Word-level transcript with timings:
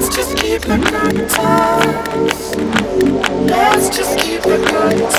Let's 0.00 0.14
just 0.14 0.36
keep 0.36 0.62
the 0.62 0.76
good 0.76 1.28
times. 1.28 2.56
Let's 3.50 3.88
just 3.88 4.16
keep 4.20 4.42
the. 4.42 4.56
The 4.56 5.10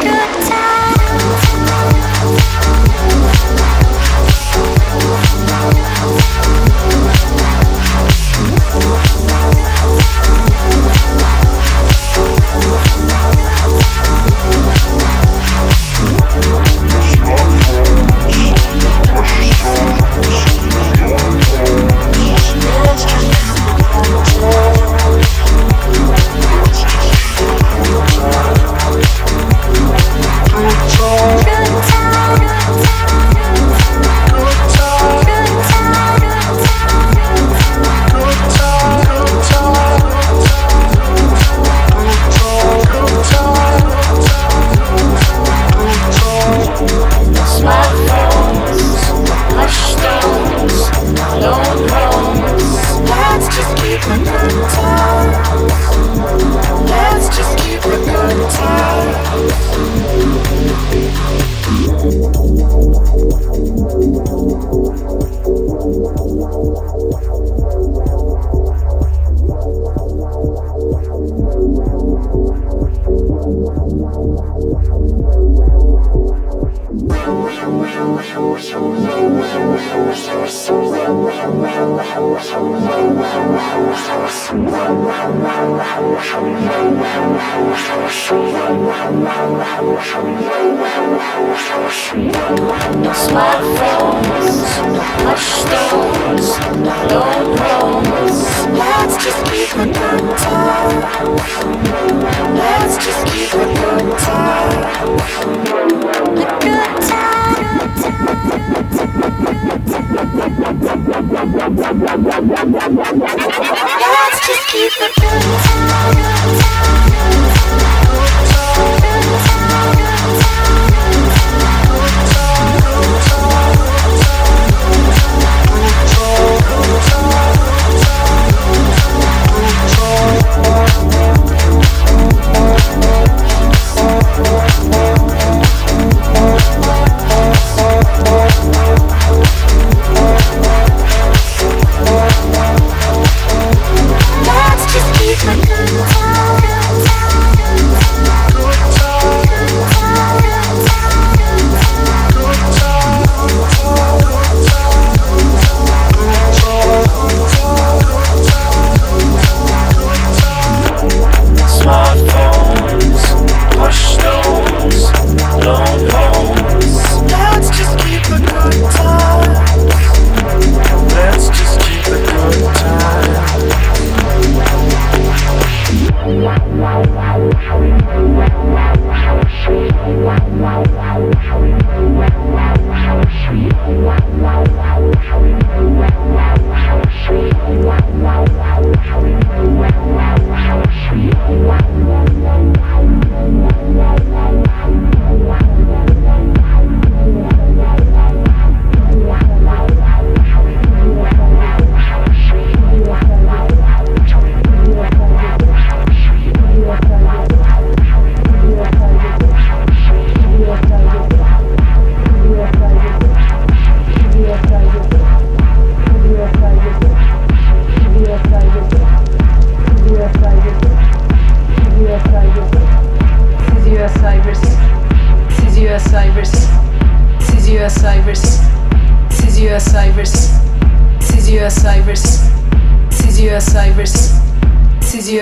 good 0.00 0.46
times. 0.46 1.55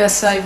essa 0.05 0.37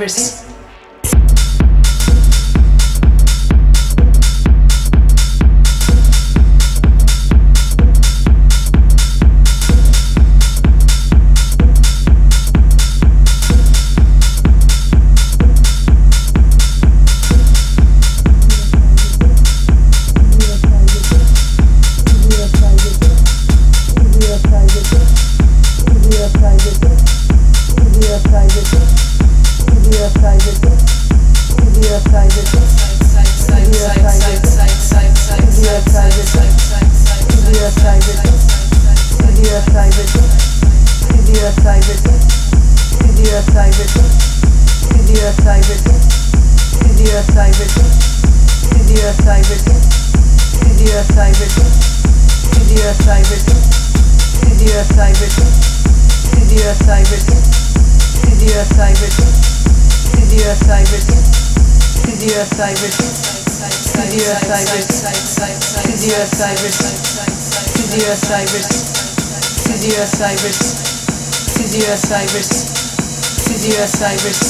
Physio 73.79 73.85
Osiris, 73.85 74.43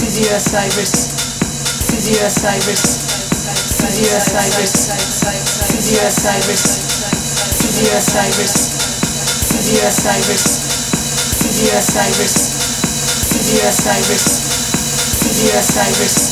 Physio 0.00 0.34
Osiris, 0.34 0.92
Physio 1.90 2.24
Osiris, 2.24 2.96
Physio 3.76 4.16
Osiris, 4.16 4.88
Physio 5.68 6.06
Osiris, 6.06 6.64
Physio 7.60 7.92
Osiris, 7.98 8.54
Physio 9.50 9.84
Osiris, 9.84 10.44
Physio 11.36 11.76
Osiris, 11.76 12.34
Physio 13.28 13.68
Osiris, 13.68 14.24
Physio 15.20 15.58
Osiris. 15.58 16.29